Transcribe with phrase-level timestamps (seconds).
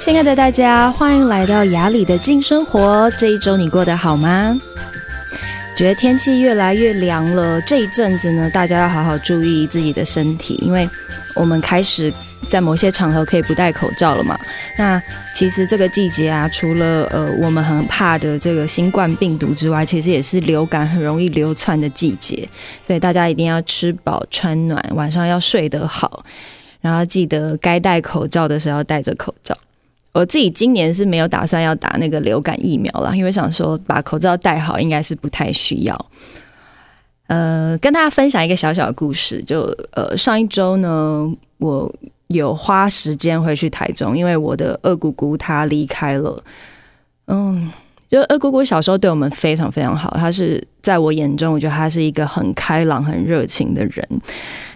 [0.00, 3.10] 亲爱的大家，欢迎来到雅里的静生活。
[3.18, 4.58] 这一周你过得好吗？
[5.76, 10.88] 觉得天气越来越凉了，这一阵子呢，大家要好好注意自己的身体，因为
[11.36, 12.10] 我们开始
[12.48, 14.40] 在某些场合可以不戴口罩了嘛。
[14.78, 15.00] 那
[15.34, 22.48] 其实这个季节啊，除了呃我们很怕的这个新冠病毒之外，其实也是流感很容易流窜的季节，
[22.86, 26.24] 所以大家一定要吃饱穿暖，晚上要睡得好，
[26.80, 29.54] 然后记得该戴口罩的时候要戴着口罩。
[30.12, 36.06] 我自己今年是没有打算要打那个流感疫苗了，因为想说把口罩戴好应该是不太需要。
[37.28, 41.94] 呃，跟大家分享一个小小的故事，就呃上一周呢，我
[42.26, 46.42] 有花时间回去台中，因为我的二姑姑她离开了。
[47.28, 47.70] 嗯，
[48.08, 54.04] 就二姑姑小时候对我们非常非常好，她是在我眼中，我觉得她是一个很开朗、很热情的人。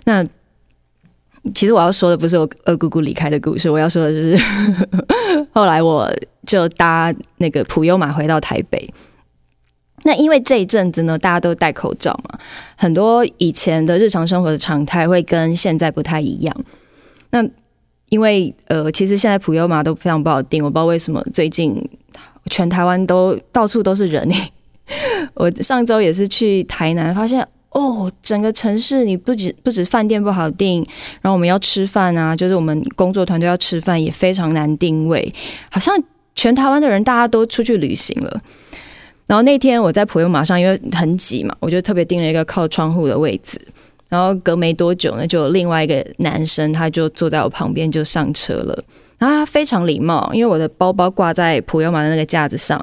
[0.04, 0.24] 那
[1.52, 4.38] 其实我要说的不是我二姑姑离开的故事，我要说的是
[5.52, 6.10] 后来我
[6.46, 8.88] 就搭那个普悠玛回到台北。
[10.04, 12.38] 那因为这一阵子呢，大家都戴口罩嘛，
[12.76, 16.56] 很多以前的日常生活的常态会跟现在不太一样。
[17.30, 17.42] 那
[18.10, 21.74] 因为呃，其实现在普悠玛都非常不好订，我不知道为什么最近
[22.50, 24.28] 全台湾都到处都是人。
[25.34, 27.46] 我上周也是去台南，发现。
[27.74, 30.78] 哦，整个城市你不止不止饭店不好订，
[31.20, 35.34] 然后我们要吃饭啊，就是我们工作团队要吃饭也非常难定位，
[35.70, 35.92] 好像
[36.36, 38.40] 全台湾的人大家都出去旅行了。
[39.26, 43.60] 然后那天我在普悠玛上，因为很挤嘛，我就特别订了一个靠窗户的位置。
[44.08, 48.84] 然后隔没多久呢，就有另外一个男生，他就坐在我旁边就上车了。
[49.18, 52.80] 然后他非常礼貌，因为我的包包挂在普悠玛的那个架子上。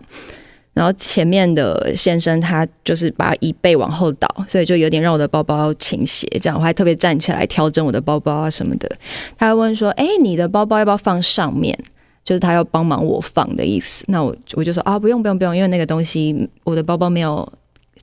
[0.74, 6.26] 然后前面的先生他就是把椅背往后倒，所以就有点让我的包包倾斜。
[6.42, 8.90] 这样我还特别站起来调整我的包包啊什么的。
[9.38, 11.78] 他还问说：“哎，你的包包要不要放上面？”
[12.24, 14.04] 就是他要帮忙我放的意思。
[14.08, 17.52] 那我我就说：“啊，不用不用不用，因为那个东西我的包包没有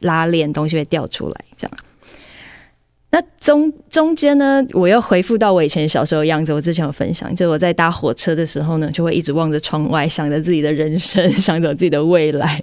[0.00, 1.77] 拉链，东西会掉出来。”这样。
[3.10, 6.52] 那中中间呢，我又回复到我以前小时候的样子。
[6.52, 12.62] 我之前有分享，就我在搭火车的时候呢，就会一直望着窗外，想着自己的人生， 想着自己的未来，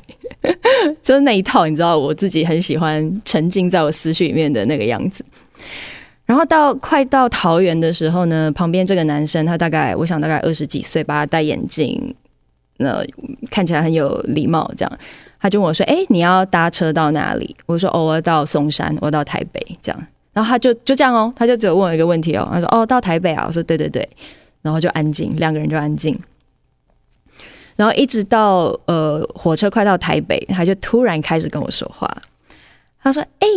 [1.01, 5.25] 就是那一套，你知道，我自己很喜欢沉浸在我思绪里面的那个样子。
[6.28, 12.13] 然后到快到桃园的时候呢，旁边这个男生，他大概我想大概二十几岁吧，戴眼镜，
[12.78, 13.03] 那
[13.50, 15.00] 看起来很有礼貌，这样，
[15.39, 20.07] 他就问我说：“哎，你要搭车到哪里？”我说：“哦，我要到松山，我到台北。”这样。
[20.35, 24.06] 然后他就就这样哦，他就只有问我一个问题哦，他说：“哦，到台北啊？”我说：“对对对。”
[24.62, 26.13] 然后就安静，两个人就安静。
[27.78, 32.13] 然后一直到呃火车快到台北，他就突然开始跟我说话。
[33.01, 33.47] 他说：“哎，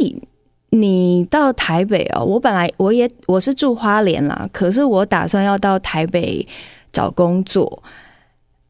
[0.71, 2.25] 你到台北哦？
[2.25, 6.47] 我本来我也我是住花莲啦，可是我打算要到台北
[6.93, 7.83] 找工作。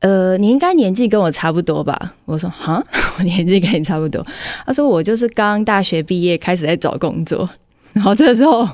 [0.00, 2.82] 呃，你应该年纪跟我差不多吧？”我说：“哈，
[3.18, 4.24] 我年纪跟你差不多。”
[4.64, 7.46] 他说：“我就是刚大学毕业，开始在找工作。”
[7.92, 8.68] 然后这个时候，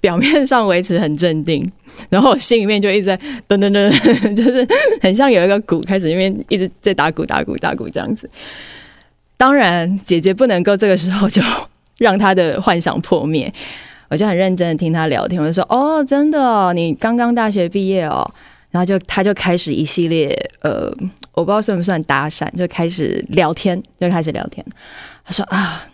[0.00, 1.70] 表面上维持很镇定，
[2.10, 3.16] 然后我心里面就一直在
[3.48, 3.90] 噔噔噔，
[4.36, 4.66] 就是
[5.00, 8.28] 很像有一个鼓开始，因为一直在打鼓、打鼓、打鼓这样子。
[9.36, 11.42] 当然，姐姐不能够这个时候就
[11.98, 13.52] 让她的幻想破灭，
[14.08, 15.40] 我就很认真的听她聊天。
[15.40, 18.28] 我就说：“哦，真的哦，你刚刚大学毕业哦。”
[18.70, 20.28] 然后就她就开始一系列
[20.60, 20.92] 呃，
[21.32, 24.64] 我不知道算不算搭讪，就开始聊天，就开始聊天。
[25.24, 25.86] 她说：“啊。”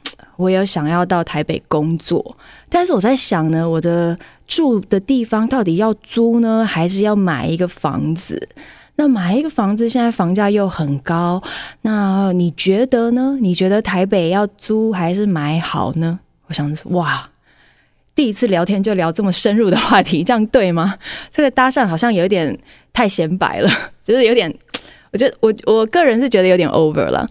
[0.42, 2.36] 我有想要到台北工作，
[2.68, 4.16] 但是我在想呢，我的
[4.48, 8.48] 住的地方到底要租呢，还是要买一个房子？
[8.96, 11.40] 那买一个房子现在房价又很高，
[11.82, 13.38] 那你觉得呢？
[13.40, 16.18] 你觉得台北要租还是买好呢？
[16.48, 17.30] 我想说，哇，
[18.14, 20.96] 第一次聊天就聊这么深入的话题，这样对吗？
[21.30, 22.58] 这个搭讪好像有点
[22.92, 23.70] 太显摆了，
[24.02, 24.52] 就是有点，
[25.12, 27.24] 我觉得我我个人是觉得有点 over 了，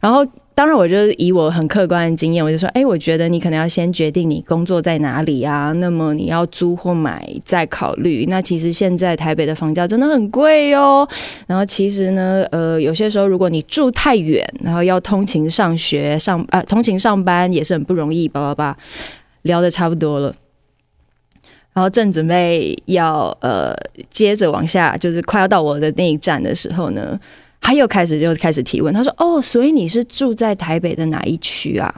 [0.00, 0.26] 然后。
[0.58, 8.26] 当然，我就是以我很客观的经验，我就说，哎，我觉得你可能要先决定你工作在哪里啊，那么你要租或买再考虑。
[8.26, 11.08] 那其实现在台北的房价真的很贵哦。
[11.46, 18.26] 然后其实呢，呃，有些时候如果你住太远，然后要通勤上学上啊，通勤上班也是很不容易。
[18.26, 18.76] 叭叭叭，
[19.42, 20.34] 聊得差不多了，
[21.72, 23.72] 然后正准备要呃
[24.10, 27.16] 接着往下，就是快要到我的那一站的时候呢。
[27.60, 31.94] 他又开始就开始提问，他说：“哦，所以你是住在台北的哪一区啊？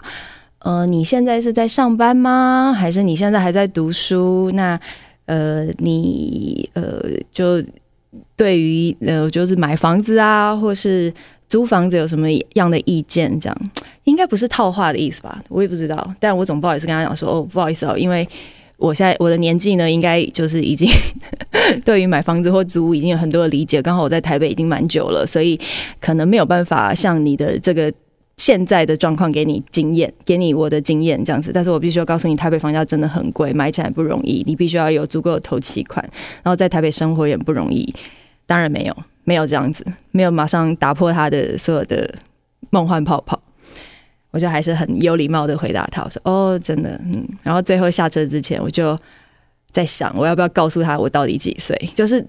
[0.61, 2.75] 呃，你现在是在上班吗？
[2.77, 4.51] 还是你现在还在读书？
[4.53, 4.79] 那
[5.27, 7.03] 呃，你呃，
[7.33, 7.63] 就
[8.37, 11.13] 对于呃，就是买房子啊，或是
[11.49, 13.39] 租房子有什么样的意见？
[13.39, 13.57] 这样
[14.05, 15.41] 应该不是套话的意思吧？
[15.49, 18.29] 我也不知道，但我总不好意思跟他讲说，哦，不好意思哦，因为
[18.81, 20.89] 我现在我的年纪呢，应该就是已经
[21.85, 23.83] 对于买房子或租屋已经有很多的理解。
[23.83, 25.61] 刚好我在台北已经蛮久了，所以
[26.01, 27.93] 可能没有办法像你的这个
[28.39, 31.51] 现在的状况给你经验，给你我的经验这样子。
[31.53, 36.03] 但是我必须要告诉你，台北房价真的很贵，买起来不容易，你必须要有足够的头期款，
[36.43, 37.95] 然后在台北生活也不容易。
[38.47, 42.13] 当然没有，没有这样子，没有马上打破他的所有的
[42.71, 43.41] 梦幻泡泡。
[44.31, 48.99] 我就还是很有礼貌的回答他，我说：“哦，真的，嗯。”然后最后下车之前，我就
[49.71, 51.77] 在想，我要不要告诉他我到底几岁？
[51.95, 52.25] 就是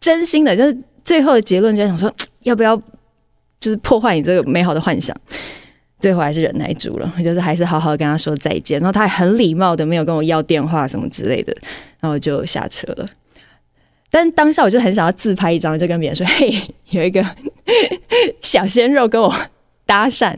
[0.00, 2.10] 真心的，就是最后的结论，就想说，
[2.44, 2.76] 要不要
[3.60, 5.14] 就是破坏你这个美好的幻想？
[6.00, 8.80] 最后还是忍耐住了，就是还是好好跟他说再见。
[8.80, 11.54] 然后他还很礼貌的没有跟我要电话什么之类的，
[12.00, 13.06] 然后就下车了。
[14.10, 16.52] 但当下我就很想要自拍一张，就跟别人说：“嘿，
[16.90, 17.24] 有一个
[18.40, 19.32] 小鲜肉跟我
[19.86, 20.36] 搭讪。”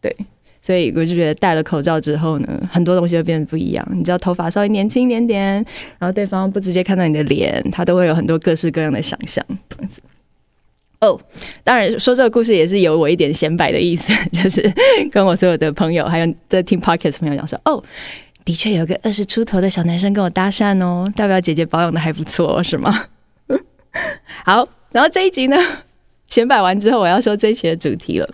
[0.00, 0.14] 对。
[0.62, 3.86] 所以我就觉得戴了口罩之后呢，很多东西都变得不一样。
[3.92, 5.54] 你知道，头发稍微年轻一点点，
[5.98, 9.44] 然后对方不直接看到你的脸，他都会有很多各式各样的想象。
[11.00, 11.18] 哦
[11.64, 14.70] 当然说这个故事也是有我一点显摆的意思， 就是
[15.10, 17.82] 跟我所有的朋友还有在听 Podcast 朋友讲说，哦，
[18.44, 23.06] 的确有个二十出头的小男生跟我搭讪哦，代表姐姐保养的还不错，是吗？
[24.44, 25.56] 好，然后这一集呢，
[26.28, 28.28] 显摆完之后，我要说这一期的主题了。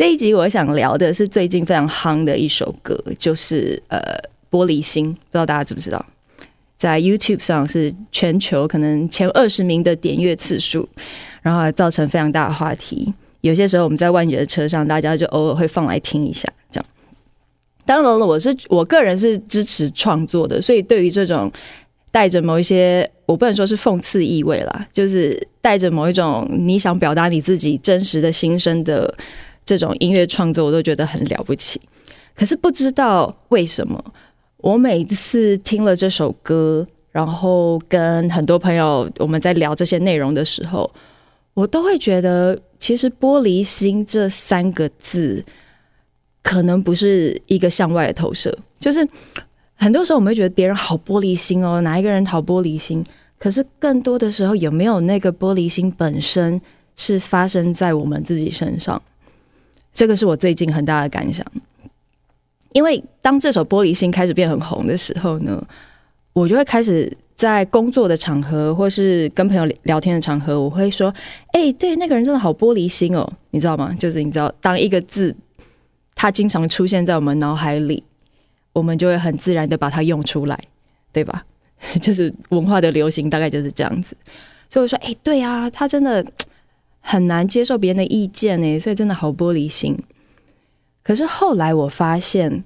[0.00, 3.98] 这一集我想聊的是最近非常夯的一首歌，就是呃
[4.50, 6.02] 《玻璃心》，不知道大家知不知道，
[6.74, 10.88] 在 YouTube 上是全球可能前二十名的点阅次数，
[11.42, 13.12] 然后还造成非常大的话题。
[13.42, 16.86] 有些时候我们在万捷的车上，大家就偶尔会放来听一下，这样。
[17.84, 21.52] 当然了，我是我个人是支持创作的，所以对于这种
[22.10, 29.14] 带着某一些，我不能说是讽刺意味啦，就是带着某一种你想表达你自己真实的心声的。
[29.64, 31.80] 这种音乐创作我都觉得很了不起，
[32.34, 34.02] 可是不知道为什么，
[34.58, 40.90] 我每次听了这首歌，然后跟很多朋友我们在聊这些内容的时候，
[41.54, 45.44] 我都会觉得，其实“玻璃心”这三个字
[46.42, 49.06] 可能不是一个向外的投射，就是
[49.74, 53.04] 很多时候我们会觉得别人好玻璃心哦，哪一个人好玻璃心？
[53.38, 56.60] 可是更多的时候，有没有那个玻璃心本身
[56.96, 59.00] 是发生在我们自己身上？
[60.00, 61.44] 这个是我最近很大的感想，
[62.72, 65.62] 因为当这首《玻璃心》开始变很红的时候呢，
[66.32, 71.14] 我就会开始在工作的场合，或是跟朋友聊天的场合，我会说
[71.52, 73.94] ：“哎，对，那个人真的好玻璃心哦，你知道吗？
[73.98, 75.36] 就是你知道，当一个字
[76.14, 78.02] 它经常出现在我们脑海里，
[78.72, 80.58] 我们就会很自然的把它用出来，
[81.12, 81.44] 对吧？
[82.00, 84.16] 就是文化的流行大概就是这样子。
[84.70, 86.24] 所以我说：哎，对啊，他真的。”
[87.00, 89.98] 很难接受别人的意见呢，所以真的好玻璃心。
[91.02, 92.62] 可是后来我发现，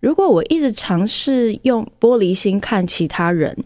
[0.00, 3.64] 如果我一直尝试用玻璃心看其他人，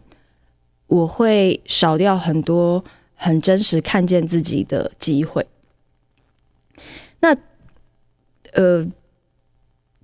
[0.86, 2.82] 我会少掉很多
[3.14, 5.46] 很真实看见自己的机会。
[7.20, 7.36] 那，
[8.52, 8.86] 呃，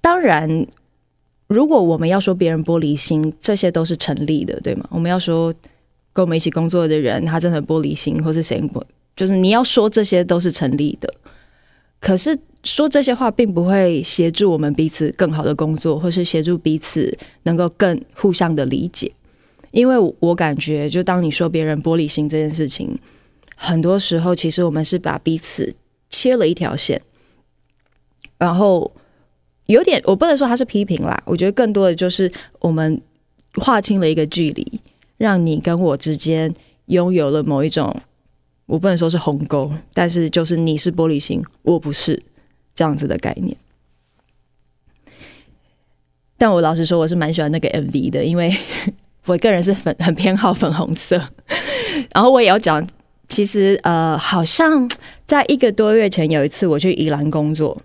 [0.01, 0.67] 当然，
[1.47, 4.87] 如果我们要说别人玻璃心，这些都是成立的，对吗？
[4.91, 5.53] 我们要说。
[6.13, 8.85] 跟我们一起工作的人，他真的玻璃心，或是谁不，
[9.17, 11.13] 就是你要说这些都是成立的。
[12.01, 19.13] 可是说这些话，并不会协助我们彼此更好的工作，或是协助彼此能够更互相的理解。
[19.71, 22.99] 因为我感觉，就当你说别人玻璃心这件事情，
[23.57, 25.75] 很多时候其实我们是把彼此
[26.11, 27.01] 切了一条线，
[28.37, 28.93] 然后
[29.67, 33.01] 有点，我不能说他是批评啦，我觉得更多的就是我们
[33.55, 34.81] 划清了一个距离。
[35.23, 36.53] 让你跟我之间
[36.87, 37.97] 拥有了某一种，
[38.67, 42.21] 我不能说是鸿沟，但是就是你是玻璃心，我不是
[42.75, 43.57] 这样子的概念。
[46.37, 48.53] 但我老实说，我是蛮喜欢那个 MV 的，因为
[49.27, 51.17] 我个人是粉很偏好粉红色。
[52.13, 52.85] 然后我也要讲，
[53.29, 54.91] 其实呃，好像
[55.25, 57.81] 在一个多月前有一次我去宜兰工作，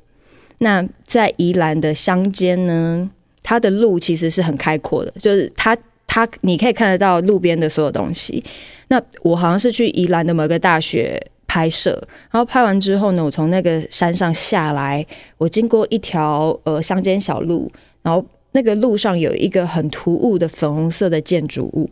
[0.57, 3.07] 那在宜兰的乡间呢，
[3.43, 5.77] 它的路其实是很开阔的，就是它。
[6.17, 8.43] 他你可以看得到路边的所有东西。
[8.87, 11.91] 那我好像是去宜兰的某个大学拍摄，
[12.31, 15.05] 然后拍完之后呢，我从那个山上下来，
[15.37, 17.69] 我经过一条呃乡间小路，
[18.01, 21.87] 然后那个路上有一个很突兀的粉红色的建筑物。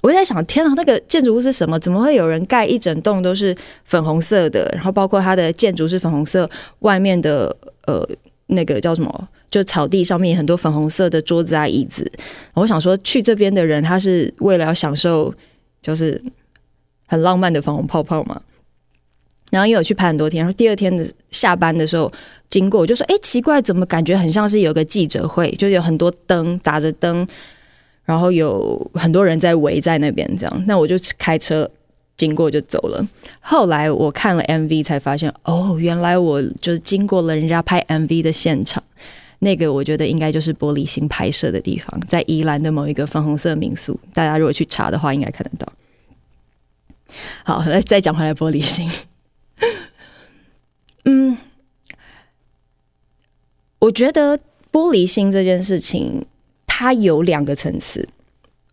[0.00, 1.78] 我在想，天啊，那个建筑物是什么？
[1.78, 3.54] 怎么会有人盖一整栋都是
[3.84, 4.68] 粉红色的？
[4.74, 7.54] 然后包括它的建筑是粉红色，外面的
[7.86, 8.04] 呃
[8.46, 9.28] 那个叫什么？
[9.50, 12.10] 就草地上面很多粉红色的桌子啊椅子，
[12.54, 15.32] 我想说去这边的人他是为了要享受
[15.80, 16.20] 就是
[17.06, 18.40] 很浪漫的粉红泡泡嘛。
[19.50, 22.12] 然后因为我去拍很多天，然后第二天的下班的时候
[22.50, 25.50] 经过，我就说：“哎，奇怪，怎么感觉很像是有个记者会？
[25.52, 27.26] 就是有很多灯打着灯，
[28.04, 31.70] 然后有很多人在围在那边这样。”那我就开车
[32.18, 33.02] 经过就走了。
[33.40, 38.84] 后来我看了 MV 才发现，哦，原来我就是经过了人家拍 MV 的现场。
[39.40, 43.98] 那个我觉得应该就是玻璃心拍摄的地方，在宜兰的某一个粉红色民宿。
[44.12, 45.72] 大家如果去查的话，应该看得到。
[47.44, 48.90] 好，来再讲回来玻璃心。
[51.06, 51.38] 嗯，
[53.78, 54.38] 我觉得
[54.72, 56.26] 玻璃心这件事情，
[56.66, 58.08] 它有两个层次。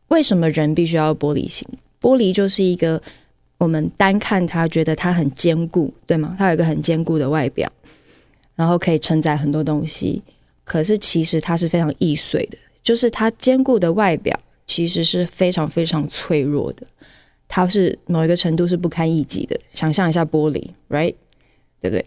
[0.07, 1.67] 为什么人必须要玻璃心？
[2.01, 3.01] 玻璃就是一个
[3.59, 6.35] 我们单看它，觉得它很坚固，对吗？
[6.37, 7.71] 它有一个很坚固的外表，
[8.55, 10.21] 然后可以承载很多东西。
[10.65, 16.85] 可是其实它是非常易碎的，就是它坚固的外表其实是非常非常脆弱的，
[17.47, 19.57] 它是某一个程度是不堪一击的。
[19.71, 21.15] 想象一下玻璃，right？
[21.79, 22.05] 对不对？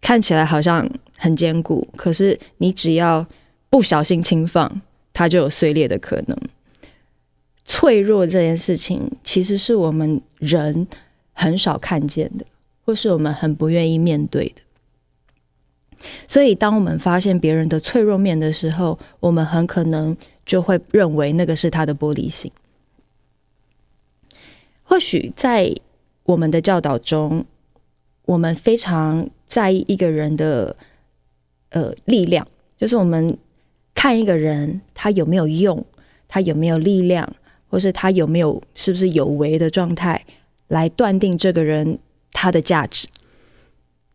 [0.00, 3.26] 看起来好像很坚固，可是你只要
[3.68, 4.80] 不小心轻放，
[5.12, 6.38] 它就有碎裂的可能。
[7.66, 10.88] 脆弱这件事情，其实是我们人
[11.34, 12.46] 很少看见的，
[12.86, 14.62] 或是我们很不愿意面对的。
[16.26, 22.50] 所以，当我们发现别人的脆弱面的时候，我们很可能就会认为那个是他的玻璃心。
[24.82, 25.74] 或许在
[26.24, 27.44] 我们的教导中，
[28.24, 30.76] 我们非常在意一个人的
[31.70, 32.46] 呃力量，
[32.78, 33.36] 就是我们
[33.94, 35.84] 看一个人他有没有用，
[36.26, 37.34] 他有没有力量，
[37.68, 40.24] 或是他有没有是不是有为的状态，
[40.68, 41.98] 来断定这个人
[42.32, 43.08] 他的价值。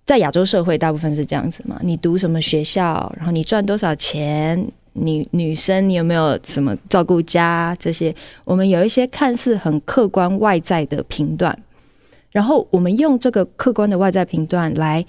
[0.06, 1.80] 在亚洲社会，大部分是这样子嘛？
[1.84, 8.14] 你读什么学校，然后你赚多少钱，你女生你有没有什么照顾家这些？
[8.44, 11.58] 我们有一些看似很客观外在的评断。
[12.32, 15.06] 然后我们用这个客观的外在评断来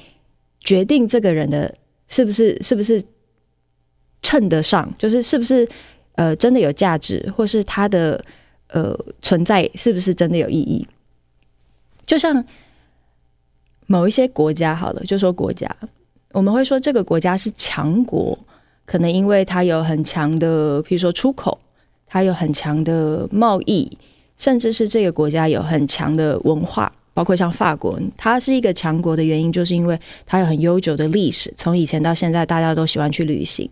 [0.60, 1.74] 决定这个人的
[2.06, 3.02] 是不是是不是
[4.22, 5.66] 称得上，就是是不是
[6.16, 8.22] 呃真的有价值，或是他的
[8.68, 10.86] 呃存在是不是真的有意义？
[12.06, 12.44] 就像
[13.94, 15.70] 某一些国家好了，就说国家，
[16.32, 18.36] 我们会说这个国家是强国，
[18.84, 21.56] 可能因为它有很强的，譬如说出口，
[22.04, 23.96] 它有很强的贸易，
[24.36, 26.90] 甚至是这个国家有很强的文化。
[27.12, 29.96] 包括像法国，它是一个强国的原因，就是因为
[30.26, 33.70] 它有很悠久的历史，从以前到现在，大家都喜欢去旅行，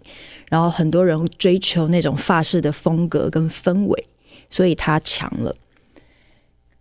[0.49, 4.05] 然后很多人追求那种法式的风格跟氛围，
[4.49, 5.57] 所以它强了。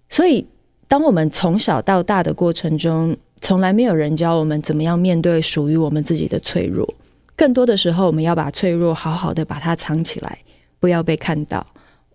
[0.10, 0.46] 所以，
[0.92, 6.86] 当我们从小到大的过程中，从来没有人教我们怎么样面对属于我们自己的脆弱，
[7.34, 10.40] 更多的时候，我们要把脆弱好好的把它藏起来，
[10.82, 11.66] 不要被看到。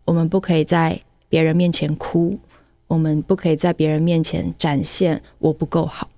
[0.05, 2.39] 我们不可以在别人面前哭。
[2.87, 6.11] 我们不可以在别人面前展现我不够好，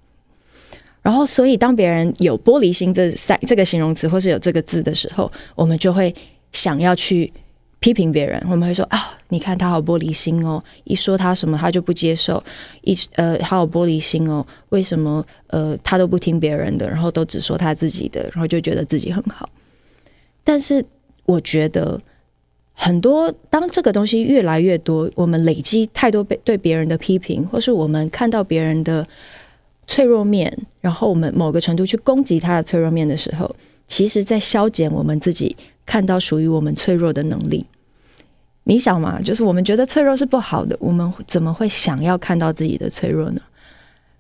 [1.01, 6.13] 然后，所以当别人有玻璃心这三这个形容词或是有这个字的时候，我们就会
[6.51, 7.33] 想要去
[7.81, 8.43] 批评别人。
[8.51, 12.43] 我们会说啊，你看他好玻璃心哦，一说他什么他就不接受，
[12.83, 19.49] 一呃，他好玻璃心哦，为什么呃他都不听别人的，然后都只说他自己的，然后就觉得自己很好。
[20.45, 20.85] 但是
[21.25, 21.99] 我觉得。
[22.81, 29.05] 很多，当这个东西越来越多，我们累积太多被对别人的批评，或是我们看到别人的
[29.89, 33.53] 脆弱面，然后我们某个程度去攻击他的脆弱面的时候，
[33.89, 35.57] 其实在消减我们自己
[35.89, 37.65] 看到属于我们脆弱的能力。
[38.65, 43.41] 你想嘛，就是我们觉得脆弱是不好的，我们怎么会想要看到自己的脆弱呢？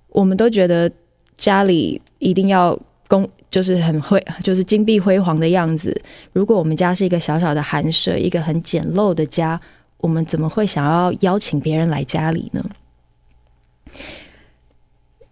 [0.08, 0.90] 我们都觉得
[1.36, 2.78] 家里一定要。
[3.10, 5.98] 公就是很辉，就是金碧辉煌的样子。
[6.34, 9.58] 如果我们家是一个小小的寒舍，一个很简陋的家，
[9.96, 12.62] 我们怎么会想要邀请别人来家里呢？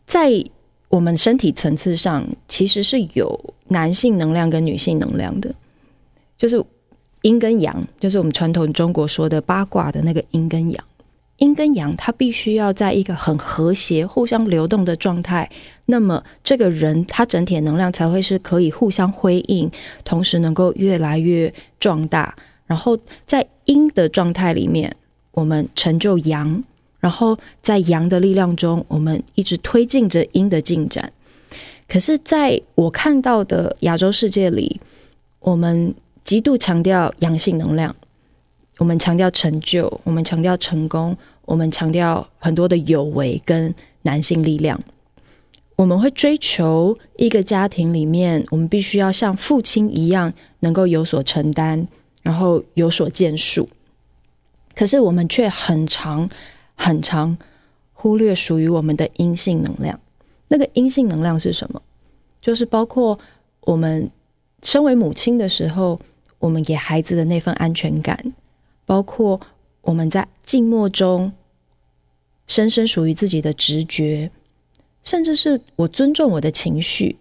[0.07, 0.43] 在
[0.89, 5.55] 我们身体层次上，其实是有男性能量跟女性能量的，
[6.39, 6.63] 就是
[7.23, 10.85] 阴跟阳，就是我们传统中国说的八卦的那个阴跟阳。
[11.39, 15.51] 阴跟阳，它必须要在一个很和谐、互相流动的状态，
[15.85, 19.71] 那么这个人他整体能量才会是可以互相辉映，
[20.03, 22.35] 同时能够越来越壮大。
[22.65, 24.97] 然后在阴的状态里面，
[25.33, 26.63] 我们成就阳；
[27.01, 31.13] 然后在阳的力量中，我们一直推进着阴的进展。
[31.87, 34.81] 可是，在我看到的亚洲世界里，
[35.41, 35.95] 我们
[36.27, 37.95] 极度强调阳性能量。
[38.79, 44.79] 我们强调成就，我们强调成功，我们强调很多的有为跟男性力量。
[45.77, 51.87] 我们会追求一个家庭里面，我们必须要像父亲一样，能够有所承担，
[52.23, 53.69] 然后有所建树。
[54.75, 56.29] 可是我们却很常、
[56.75, 57.39] 很常
[57.93, 60.01] 忽略属于我们的阴性能量。
[60.49, 61.81] 那个阴性能量是什么？
[62.43, 63.17] 就是包括
[63.61, 64.11] 我们
[64.65, 65.99] 身为母亲的时候，
[66.39, 68.33] 我们给孩子的那份安全感，
[68.85, 69.41] 包括
[69.83, 71.33] 我们在静默中
[72.47, 74.31] 深深属于自己的直觉，
[75.03, 77.17] 甚至是我尊重我的情绪，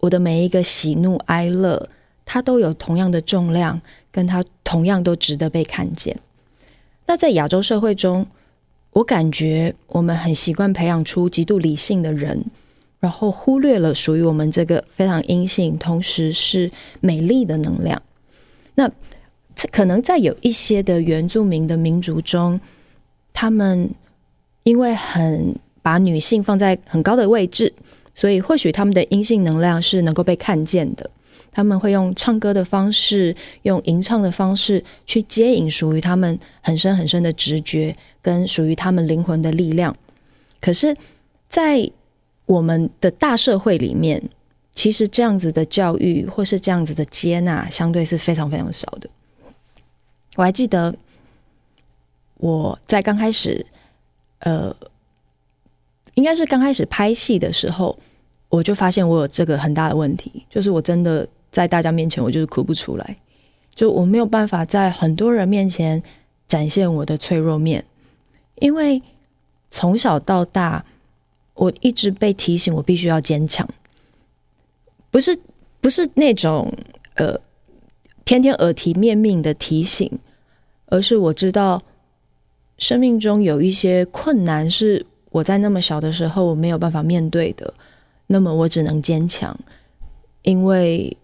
[0.00, 1.88] 我的每一个喜怒哀乐，
[2.24, 3.80] 它都有同样的重量，
[4.10, 6.18] 跟它同样都值得被看见。
[7.06, 8.26] 那在亚洲社会中，
[8.92, 12.44] 我感觉我们很习惯培养出极度理性的人。
[13.00, 18.00] 然后忽略了属于我们这个非常阴性，同时是美丽的能量。
[18.74, 18.90] 那
[19.70, 22.60] 可能在有一些的原住民的民族中，
[23.32, 23.90] 他们
[24.64, 27.72] 因为很把女性放在很高的位置，
[28.14, 31.10] 所以或许他们的阴性能量是能够被看见的。
[31.52, 39.94] 他们会用唱歌的方式，用吟唱的方式去接引属于他们很深很深的直觉，跟属于他们灵魂的力量。
[40.60, 40.96] 可是，
[41.48, 41.88] 在
[42.46, 44.30] 我们的大社会里面，
[44.74, 49.08] 其实这样子的教育或是这样子的接纳，相对是非常非常少的。
[50.36, 50.94] 我还记得
[52.36, 53.64] 我在刚开始，
[54.40, 54.74] 呃，
[56.14, 57.98] 应该是刚开始拍戏的时候，
[58.48, 63.16] 我就发现我有这个很大的问题，就是我真的在大家面前，我就是哭不出来，
[63.74, 66.02] 就我没有办法在很多人面前
[66.48, 67.84] 展现我的脆弱面，
[68.56, 69.02] 因为
[69.70, 70.84] 从小到大。
[71.56, 73.64] 我一直被提醒，我必须要坚强，
[75.14, 75.38] 不是
[75.80, 76.68] 不是那种
[77.14, 77.38] 呃
[78.24, 80.10] 天天耳提面命的提醒，
[80.86, 81.80] 而是我知道
[82.78, 87.72] 生命中有一些困难是我在那么小的时候我没有办法面对的，
[88.26, 89.56] 那么我只能坚强，
[90.42, 91.16] 因为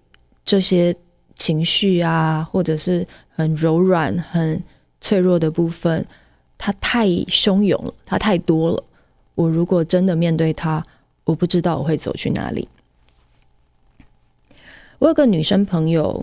[0.45, 0.95] 这些
[1.35, 3.05] 情绪啊，或者是
[3.35, 4.63] 很柔软、很
[5.01, 6.07] 脆弱的部分，
[6.57, 8.85] 它太汹涌了，它太多了。
[9.35, 10.81] 我如果真的面对它，
[11.25, 12.69] 我不知道我会走去哪里。
[15.01, 16.23] 我有个女生朋友，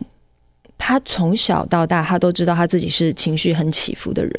[0.78, 4.32] 她从小到大，她都知道她自己是情绪很起伏的人。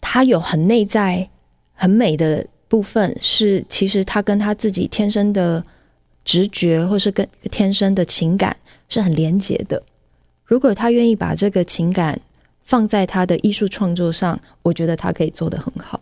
[0.00, 1.28] 她有很内在、
[1.74, 5.62] 很美的部分，是其实她跟她自己天生的
[6.24, 8.56] 直觉，或是跟天生的情感
[8.88, 9.82] 是很连结的。
[10.46, 12.18] 如果她愿意把这个情感
[12.64, 16.00] 放在她的艺术创作上，我觉得她可以做得很好。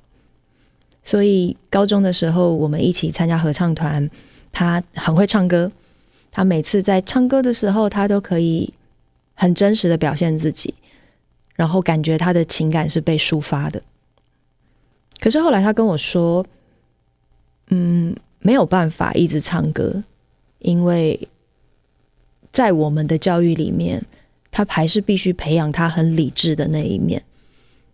[1.03, 4.09] 所以高中的时候，我们一起参加合唱团。
[4.53, 5.73] 她很会唱歌，
[6.35, 8.75] 他每次在唱歌的时候，他都可以
[9.35, 10.75] 很真实的表现自己，
[11.55, 13.81] 然后感觉他的情感是被抒发的。
[15.21, 16.45] 可是后来他跟我说
[17.71, 20.03] ：“嗯，没有办法一直唱歌，
[20.59, 21.29] 因为
[22.51, 24.05] 在我们的教育里面，
[24.51, 27.23] 他还是必须培养他很理智的那一面。”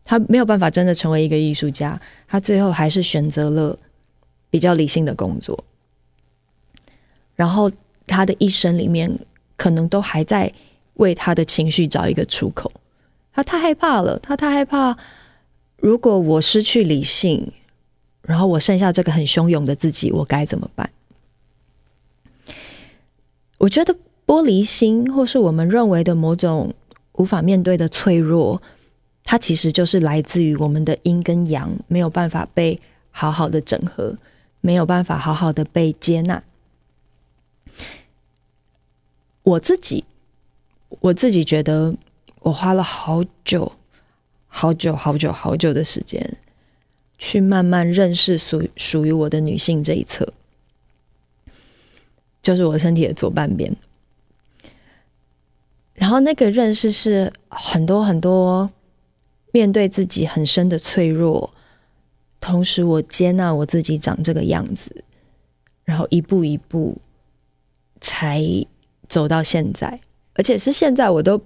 [0.02, 3.76] 他没有办法真的成为一个艺术家，他最后还是选择了
[4.48, 5.62] 比较理性的工作。
[7.36, 7.70] 然后
[8.10, 9.18] 他的一生里面，
[9.56, 10.52] 可能都还在
[10.94, 12.70] 为他的情绪找一个出口。
[13.32, 14.96] 他太害怕了，他太害怕，
[15.76, 17.52] 如果我失去理性，
[18.22, 20.90] 然后我剩下这个很汹涌的自己，我该怎么办？
[23.58, 23.94] 我觉得
[24.26, 26.74] 玻璃心，或是我们认为的某种
[27.12, 28.60] 无法面对的脆弱。
[29.22, 32.76] 它其实就是来自于我们的阴跟阳没有办法被
[33.10, 34.16] 好好的整合，
[34.60, 36.42] 没有办法好好的被接纳。
[39.42, 40.04] 我自己，
[41.00, 41.94] 我自己觉得，
[42.40, 43.72] 我花了好久、
[44.46, 46.36] 好久、好久、好久的时间，
[47.18, 50.32] 去慢慢认识属属于我的女性这一侧，
[52.42, 53.74] 就是我身体的左半边。
[55.94, 58.70] 然后那个认识是很多很多。
[59.52, 61.52] 面对自己很深的脆弱，
[62.40, 65.02] 同时我接纳我自己长这个样子，
[65.82, 66.96] 然后一步一步
[68.00, 68.40] 才
[69.10, 70.00] 走到现在，
[70.32, 71.38] 而且是现在我都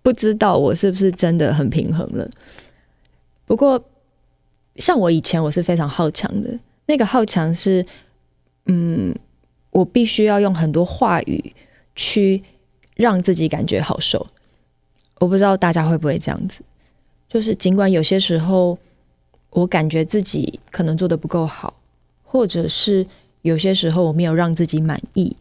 [0.00, 2.26] 不知道我是不是真的很平衡了。
[3.44, 3.84] 不过，
[4.76, 7.84] 像我以前我是非常好强的，那个好强是，
[8.66, 9.14] 嗯，
[9.70, 11.52] 我必须要用很多话语
[11.96, 12.42] 去
[12.94, 14.26] 让自己感觉好受。
[15.18, 16.60] 我不知道大家会不会这样子。
[17.28, 18.78] 就是尽管有些时候
[19.50, 21.74] 我感觉自己可能做的不够好，
[22.22, 23.04] 或者是
[23.42, 25.36] 有些时候我没有让自己满意，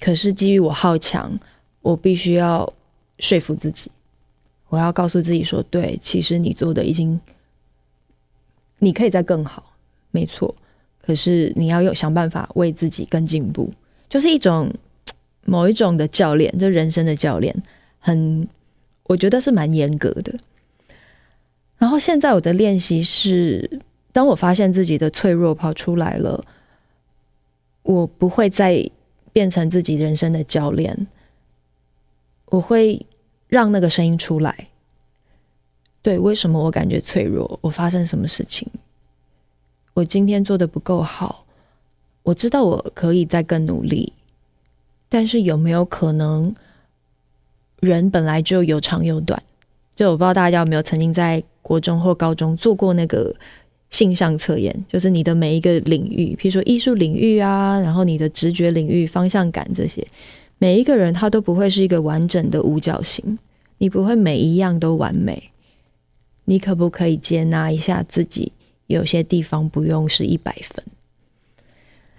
[0.00, 1.38] 可是基于我好强，
[1.82, 2.72] 我必须要
[3.18, 3.90] 说服自己，
[4.68, 7.18] 我要告诉自己说：对，其实你做的已经，
[8.78, 9.72] 你可以再更好，
[10.10, 10.54] 没错。
[11.00, 13.70] 可是你要有想办法为自己更进步，
[14.08, 14.72] 就是一种
[15.44, 17.54] 某一种的教练，就人生的教练，
[18.00, 18.48] 很，
[19.04, 20.34] 我觉得是蛮严格的。
[21.78, 23.80] 然后现在我的练习是，
[24.12, 26.42] 当我发现自己的脆弱跑出来了，
[27.82, 28.90] 我不会再
[29.36, 31.06] 变成自己人生的教练，
[32.46, 33.04] 我会
[33.48, 34.68] 让那个声音出来。
[36.00, 37.58] 对，为什么我感觉脆弱？
[37.60, 38.66] 我发生什么事情？
[39.92, 41.44] 我今天做得不够好，
[42.22, 44.14] 我知道我可以再更努力，
[45.10, 46.56] 但是有没有可能，
[47.80, 49.42] 人本来就有长有短？
[49.94, 53.36] 就我不知道大家有没有曾经在国中或高中做过那个
[53.90, 60.06] 性向测验，就是你的每一个领域，比如说艺术领域啊，然后你的直觉领域、方向感这些，
[60.58, 63.38] 每一个人他都不会是一个完整的五角星，
[63.78, 65.50] 你不会每一样都完美，
[66.44, 68.52] 你可不可以接纳一下自己？
[68.88, 70.84] 有些地方不用是一百分，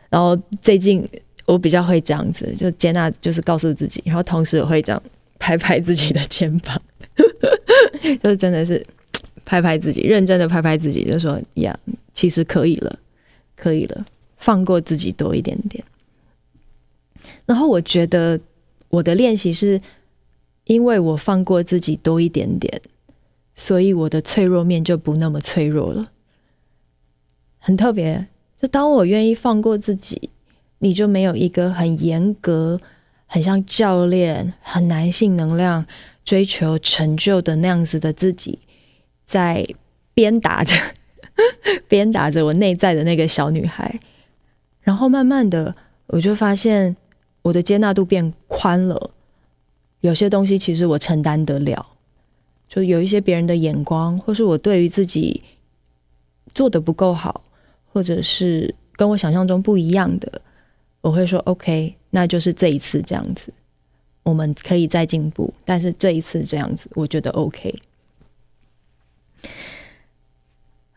[0.10, 1.08] 然后最近
[1.46, 5.02] 我比较会这样子，就接纳，就是告诉自己，然后同时我会这样
[5.40, 6.82] 拍拍自己的肩膀，
[8.22, 8.86] 就是真的是
[9.48, 11.80] 拍拍自己，认真的拍拍自己，就说呀，
[12.14, 13.00] 其实可以了，
[13.56, 14.06] 可以了，
[14.36, 15.82] 放过自己多一点点。
[17.46, 18.38] 然后我觉得
[18.90, 19.82] 我的练习是，
[20.66, 22.82] 因为我放过自己多一点点，
[23.56, 26.04] 所以我的脆弱面就不那么脆弱了。
[27.58, 28.28] 很特别，
[28.62, 30.30] 就当我愿意放过自己，
[30.80, 32.78] 你就没有一个很严格、
[33.26, 35.86] 很像教练、很男性能量、
[36.26, 38.60] 追求成就的那样子的自己，
[39.28, 39.64] 在
[40.16, 40.74] 鞭打着、
[41.88, 44.00] 鞭打着我内在的那个小女孩。
[44.82, 45.76] 然后慢慢的，
[46.08, 46.98] 我就发现
[47.44, 49.12] 我的接纳度变宽了，
[50.00, 51.86] 有些东西其实我承担得了，
[52.68, 55.44] 就有一些别人的眼光，或是我对于自己
[56.56, 57.44] 做的不够好。
[57.94, 60.40] 或者是跟我想象中不一样的，
[61.02, 63.52] 我会说 OK，那就是这一次这样子，
[64.22, 65.52] 我们可以再进步。
[65.66, 67.74] 但是这一次这样子，我觉得 OK。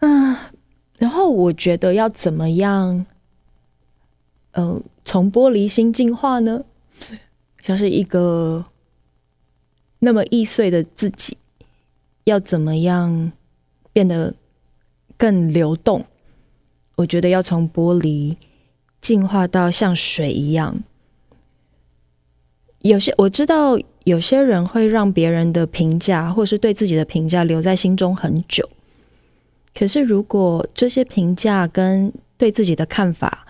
[0.01, 0.37] 嗯，
[0.99, 3.05] 然后我觉得要怎么样，
[4.53, 6.65] 呃，从玻璃心进化呢？
[7.63, 8.65] 就是一个
[9.99, 11.37] 那么易碎的自己，
[12.25, 13.33] 要怎么样
[13.93, 14.35] 变得
[15.19, 16.07] 更流动？
[16.97, 18.35] 我觉得要从玻璃
[19.01, 20.83] 进化到像水一样。
[22.83, 28.69] 有些我知道，有些人会让别人的评价，或是对自己的评价留在心中很久。
[29.75, 33.47] 可是，如果这些评价跟对自己的看法，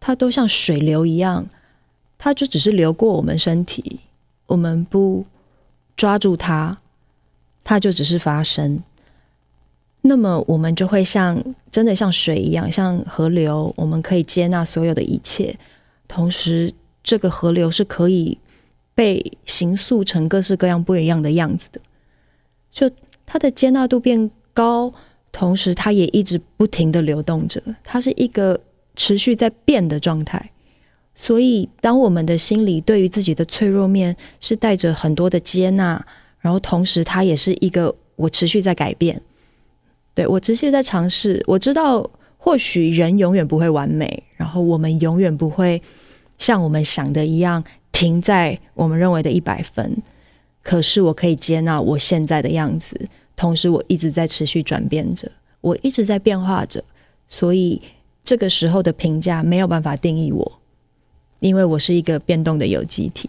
[0.00, 1.46] 它都像水流一样，
[2.18, 4.00] 它就只是流过我们身体，
[4.46, 5.24] 我们不
[5.96, 6.78] 抓住它，
[7.62, 8.82] 它就只是发生。
[10.02, 11.40] 那么我们就会像
[11.70, 15.54] 真的像水一样，像河流，我们可以接纳所有的一切，
[16.08, 18.36] 同时这个河流是可以
[18.94, 21.80] 被形塑成各式各样不一样的样子的。
[22.70, 22.90] 就
[23.26, 24.92] 它的接纳度变高，
[25.30, 28.60] 同时它也一直不停的流动着，它是一个
[28.96, 30.50] 持续在变的状态。
[31.14, 36.04] 所以，当我们的心里对于自己的脆弱面是带着很多的接纳，
[36.40, 39.20] 然后同时它也是一个我持续在改变。
[40.14, 45.82] 对，我持续在尝试，我知道或许人永远不会完美，然后我们永远不会
[46.38, 50.02] 像我们想的一样停在我们认为的一百分。
[50.62, 53.00] 可是我可以接纳我现在的样子，
[53.36, 56.82] 同时我一直在持续转变着，我一直在变化着，
[57.28, 57.82] 所以
[58.24, 60.52] 这个时候的评价没有办法定义我，
[61.40, 63.28] 因为我是一个变动的有机体。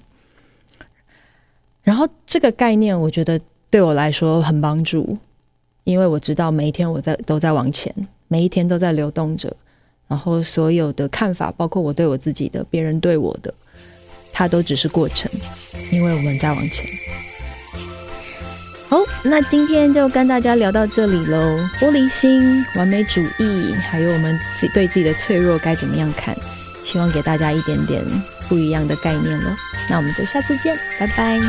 [1.82, 5.18] 然后这个概念，我觉得对我来说很帮助。
[5.86, 7.94] 因为我知道每一天我在都在往前，
[8.30, 9.54] 每一天都在流动着，
[10.08, 13.54] 然后所有的看法，包括我对我自己的、别人对我的，
[14.34, 15.32] 它都只是过程，
[15.92, 16.86] 因为我们在往前。
[18.90, 21.38] 好，那今天就跟大家聊到这里喽。
[21.80, 26.36] 玻璃心、完美主义，还有我们自己对自己的脆弱该怎么样看，
[26.84, 28.04] 希望给大家一点点
[28.50, 29.50] 不一样的概念喽。
[29.90, 31.40] 那我们就下次见，拜拜。